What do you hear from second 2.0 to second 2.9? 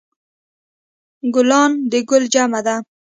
ګل جمع ده